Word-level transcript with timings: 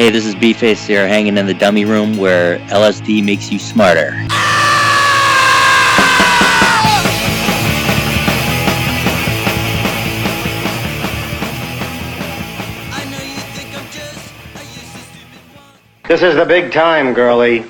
Hey, 0.00 0.08
this 0.08 0.24
is 0.24 0.34
B-Face 0.34 0.86
here, 0.86 1.06
hanging 1.06 1.36
in 1.36 1.46
the 1.46 1.52
dummy 1.52 1.84
room 1.84 2.16
where 2.16 2.58
LSD 2.70 3.22
makes 3.22 3.52
you 3.52 3.58
smarter. 3.58 4.12
This 16.08 16.22
is 16.22 16.34
the 16.34 16.46
big 16.48 16.72
time, 16.72 17.12
girlie. 17.12 17.66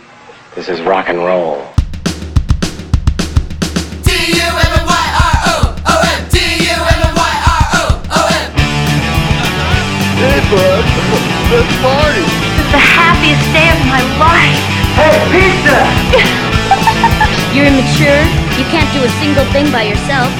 This 0.55 0.69
is 0.69 0.81
rock 0.83 1.09
and 1.09 1.19
roll. 1.19 1.70
Let's 11.51 11.67
party. 11.83 12.23
This 12.23 12.63
is 12.63 12.71
the 12.71 12.79
happiest 12.79 13.43
day 13.51 13.67
of 13.75 13.81
my 13.91 13.99
life. 14.23 14.55
Hey, 14.95 15.19
pizza! 15.35 15.83
You're 17.55 17.67
immature. 17.67 18.23
You 18.57 18.65
can't 18.71 18.87
do 18.95 19.03
a 19.03 19.09
single 19.19 19.45
thing 19.47 19.73
by 19.73 19.83
yourself. 19.83 20.31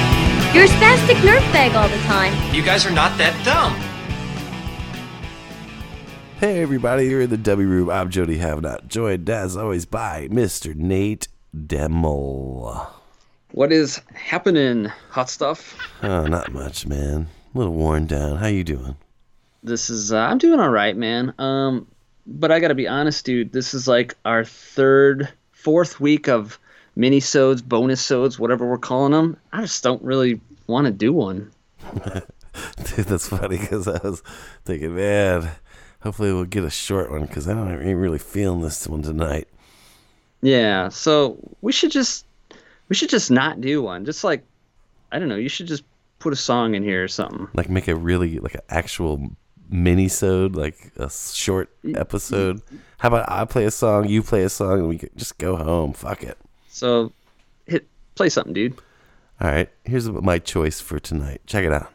You're 0.55 0.63
a 0.63 0.67
spastic 0.67 1.21
nerve 1.25 1.43
bag 1.51 1.75
all 1.75 1.89
the 1.89 2.01
time. 2.03 2.33
You 2.55 2.63
guys 2.63 2.85
are 2.85 2.91
not 2.91 3.17
that 3.17 3.35
dumb. 3.43 3.73
Hey 6.39 6.61
everybody, 6.61 7.07
you're 7.07 7.19
in 7.19 7.29
the 7.29 7.35
Dummy 7.35 7.65
Room. 7.65 7.89
I'm 7.89 8.09
Jody 8.09 8.37
Havnot, 8.37 8.87
joined 8.87 9.29
as 9.29 9.57
always 9.57 9.85
by 9.85 10.29
Mr. 10.29 10.73
Nate 10.73 11.27
Demmel. 11.53 12.87
What 13.51 13.73
is 13.73 14.01
happening, 14.13 14.85
hot 15.09 15.29
stuff? 15.29 15.77
Oh, 16.01 16.25
not 16.27 16.53
much, 16.53 16.87
man. 16.87 17.27
A 17.53 17.57
little 17.57 17.73
worn 17.73 18.07
down. 18.07 18.37
How 18.37 18.47
you 18.47 18.63
doing? 18.63 18.95
This 19.63 19.89
is 19.89 20.11
uh, 20.11 20.17
I'm 20.17 20.37
doing 20.37 20.59
all 20.59 20.69
right, 20.69 20.95
man. 20.95 21.33
Um, 21.37 21.87
but 22.25 22.51
I 22.51 22.59
gotta 22.59 22.75
be 22.75 22.87
honest, 22.87 23.25
dude. 23.25 23.51
This 23.51 23.73
is 23.73 23.87
like 23.87 24.15
our 24.25 24.43
third, 24.43 25.29
fourth 25.51 25.99
week 25.99 26.27
of 26.27 26.59
mini-sodes, 26.95 27.61
bonus-sodes, 27.61 28.39
whatever 28.39 28.67
we're 28.67 28.77
calling 28.77 29.11
them. 29.11 29.37
I 29.53 29.61
just 29.61 29.83
don't 29.83 30.01
really 30.03 30.41
want 30.67 30.85
to 30.85 30.91
do 30.91 31.13
one. 31.13 31.51
Dude, 32.83 33.05
that's 33.05 33.29
funny 33.29 33.57
because 33.57 33.87
I 33.87 33.99
was 34.03 34.21
thinking, 34.65 34.95
man, 34.95 35.49
hopefully 36.01 36.33
we'll 36.33 36.45
get 36.45 36.63
a 36.63 36.69
short 36.69 37.09
one 37.09 37.21
because 37.21 37.47
I 37.47 37.53
don't 37.53 37.71
ain't 37.71 37.97
really 37.97 38.19
feeling 38.19 38.61
this 38.61 38.87
one 38.87 39.01
tonight. 39.01 39.47
Yeah, 40.41 40.89
so 40.89 41.37
we 41.61 41.71
should 41.71 41.91
just 41.91 42.25
we 42.89 42.95
should 42.95 43.09
just 43.09 43.31
not 43.31 43.61
do 43.61 43.81
one. 43.81 44.05
Just 44.05 44.23
like 44.23 44.43
I 45.11 45.19
don't 45.19 45.29
know, 45.29 45.35
you 45.35 45.49
should 45.49 45.67
just 45.67 45.83
put 46.19 46.33
a 46.33 46.37
song 46.37 46.75
in 46.75 46.83
here 46.83 47.03
or 47.03 47.07
something. 47.07 47.47
Like 47.53 47.69
make 47.69 47.87
a 47.87 47.95
really 47.95 48.39
like 48.39 48.55
an 48.55 48.61
actual 48.69 49.31
mini-sode, 49.71 50.55
like 50.55 50.91
a 50.97 51.09
short 51.09 51.69
episode. 51.95 52.61
How 52.99 53.07
about 53.07 53.31
I 53.31 53.45
play 53.45 53.65
a 53.65 53.71
song, 53.71 54.07
you 54.07 54.21
play 54.21 54.43
a 54.43 54.49
song, 54.49 54.79
and 54.79 54.87
we 54.87 54.99
just 55.15 55.37
go 55.37 55.55
home. 55.55 55.93
Fuck 55.93 56.23
it. 56.23 56.37
So 56.67 57.13
hit 57.65 57.87
play 58.15 58.29
something, 58.29 58.53
dude. 58.53 58.79
All 59.39 59.49
right, 59.49 59.69
here's 59.83 60.07
my 60.09 60.37
choice 60.37 60.79
for 60.79 60.99
tonight. 60.99 61.41
Check 61.47 61.65
it 61.65 61.73
out. 61.73 61.91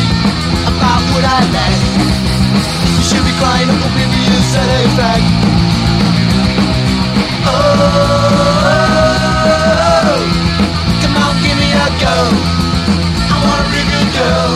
People 0.00 0.32
about 0.72 1.02
what 1.12 1.24
I 1.24 1.38
lack. 1.52 1.76
You 2.96 3.04
should 3.04 3.24
be 3.28 3.34
crying 3.36 3.68
up 3.68 3.76
oblivious 3.76 4.56
at. 4.56 5.20
Oh, 8.72 10.16
come 11.02 11.16
on, 11.20 11.34
give 11.44 11.58
me 11.60 11.68
a 11.76 11.86
go. 12.00 12.16
I 13.28 13.36
want 13.44 13.60
a 13.60 13.66
real 13.68 13.84
good 13.92 14.08
girl. 14.16 14.52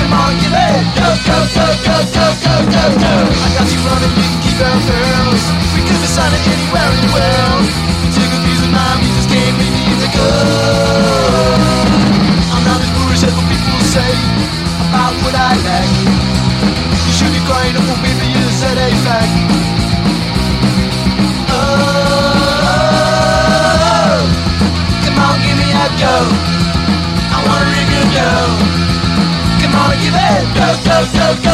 Come 0.00 0.12
on, 0.16 0.32
give 0.40 0.54
it. 0.56 0.80
Go, 0.96 1.08
go, 1.28 1.36
go, 1.52 1.66
go, 1.84 1.96
go, 2.16 2.24
go, 2.40 2.54
go, 2.72 2.84
go. 3.04 3.14
I 3.36 3.48
got 3.52 3.68
you 3.68 3.80
running, 3.84 4.14
you 4.16 4.24
can 4.32 4.40
keep 4.40 4.56
our 4.64 4.80
pearls. 4.88 5.42
We 5.76 5.80
could 5.84 6.00
be 6.00 6.08
signing 6.08 6.40
anywhere 6.40 6.88
in 6.88 7.00
the 7.04 7.10
world. 7.12 7.66
Too 8.16 8.24
confused 8.32 8.62
with 8.64 8.72
mine, 8.72 9.01
go. 26.02 26.16
I 27.30 27.38
want 27.46 27.62
a 27.62 27.66
real 27.70 27.86
good 27.92 28.08
girl. 28.16 28.50
Come 29.62 29.74
on, 29.78 29.94
give 30.02 30.16
it. 30.18 30.42
Go, 30.58 30.68
go, 30.82 30.98
go, 31.14 31.14
go, 31.14 31.26
go, 31.38 31.42
go, 31.46 31.51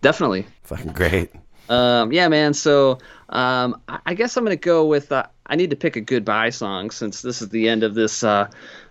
definitely. 0.00 0.46
Fucking 0.64 0.92
great. 0.92 1.30
Um, 1.68 2.12
yeah, 2.12 2.28
man. 2.28 2.54
So 2.54 2.98
um, 3.30 3.80
I, 3.88 3.98
I 4.06 4.14
guess 4.14 4.36
I'm 4.36 4.44
gonna 4.44 4.56
go 4.56 4.84
with. 4.86 5.10
Uh, 5.12 5.26
I 5.46 5.56
need 5.56 5.70
to 5.70 5.76
pick 5.76 5.96
a 5.96 6.00
goodbye 6.00 6.50
song 6.50 6.90
since 6.90 7.22
this 7.22 7.42
is 7.42 7.48
the 7.50 7.68
end 7.68 7.82
of 7.82 7.94
this 7.94 8.22
uh, 8.22 8.48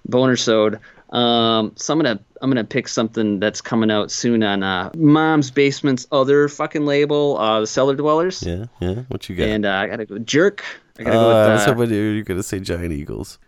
boner 0.07 0.35
sode. 0.35 0.79
Um, 1.11 1.71
so 1.75 1.93
I'm 1.93 1.99
gonna 1.99 2.19
I'm 2.41 2.49
gonna 2.49 2.63
pick 2.65 2.87
something 2.89 3.39
that's 3.39 3.61
coming 3.61 3.91
out 3.91 4.11
soon 4.11 4.43
on 4.43 4.63
uh, 4.63 4.91
Mom's 4.95 5.51
Basement's 5.51 6.05
other 6.11 6.49
fucking 6.49 6.85
label, 6.85 7.37
uh, 7.37 7.61
the 7.61 7.67
Cellar 7.67 7.95
Dwellers. 7.95 8.43
Yeah, 8.43 8.65
yeah. 8.81 9.03
What 9.07 9.29
you 9.29 9.35
got? 9.35 9.47
And 9.47 9.65
uh, 9.65 9.71
I 9.71 9.87
gotta 9.87 10.05
go 10.05 10.17
Jerk. 10.19 10.63
I 10.99 11.03
gotta 11.03 11.17
Uh, 11.17 11.21
go 11.21 11.29
I 11.29 11.53
was 11.53 11.59
with. 11.61 11.69
Uh, 11.69 11.73
hoping 11.75 11.93
you 11.93 12.23
were 12.27 12.35
to 12.35 12.43
say 12.43 12.59
Giant 12.59 12.91
Eagles. 12.91 13.39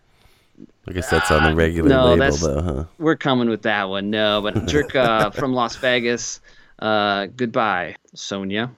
I 0.88 0.94
guess 0.94 1.10
that's 1.10 1.30
on 1.32 1.44
the 1.44 1.56
regular 1.56 1.90
no, 1.90 2.06
label, 2.06 2.18
that's- 2.18 2.42
though, 2.42 2.62
huh? 2.62 2.84
we're 2.98 3.18
coming 3.18 3.50
with 3.50 3.64
that 3.64 3.90
one. 3.90 4.10
No, 4.10 4.42
but 4.42 4.66
Jerk 4.68 4.96
uh, 4.96 5.30
from 5.32 5.54
Las 5.54 5.76
Vegas. 5.76 6.40
Uh, 6.80 7.28
goodbye, 7.28 7.96
Sonia. 8.14 8.72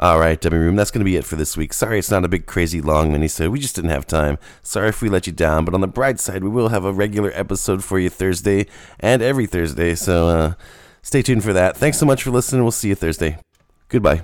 Right, 0.00 0.40
Dummy 0.40 0.56
Room, 0.56 0.76
that's 0.76 0.90
going 0.90 1.00
to 1.00 1.04
be 1.04 1.16
it 1.16 1.26
for 1.26 1.36
this 1.36 1.56
week. 1.56 1.74
Sorry 1.74 1.98
it's 1.98 2.10
not 2.10 2.24
a 2.24 2.28
big, 2.28 2.46
crazy, 2.46 2.80
long 2.80 3.12
minisode. 3.12 3.50
We 3.50 3.60
just 3.60 3.76
didn't 3.76 3.90
have 3.90 4.06
time. 4.06 4.38
Sorry 4.62 4.88
if 4.88 5.02
we 5.02 5.10
let 5.10 5.26
you 5.26 5.32
down, 5.32 5.66
but 5.66 5.74
on 5.74 5.82
the 5.82 5.88
bright 5.88 6.18
side, 6.18 6.42
we 6.42 6.48
will 6.48 6.70
have 6.70 6.86
a 6.86 6.92
regular 6.92 7.30
episode 7.34 7.84
for 7.84 7.98
you 7.98 8.08
Thursday 8.08 8.66
and 8.98 9.20
every 9.20 9.46
Thursday. 9.46 9.94
So 9.94 10.28
uh, 10.28 10.54
stay 11.02 11.20
tuned 11.20 11.44
for 11.44 11.52
that. 11.52 11.76
Thanks 11.76 11.98
so 11.98 12.06
much 12.06 12.22
for 12.22 12.30
listening. 12.30 12.62
We'll 12.62 12.72
see 12.72 12.88
you 12.88 12.94
Thursday. 12.94 13.36
Goodbye. 13.88 14.22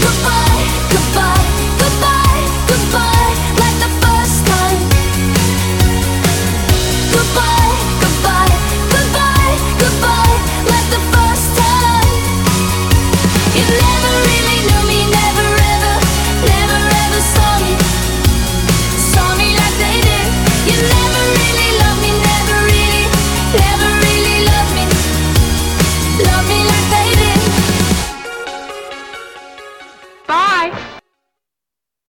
Goodbye. 0.00 0.43